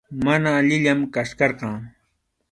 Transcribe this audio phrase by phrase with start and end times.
[0.27, 1.75] Mana allinllañam kachkarqan.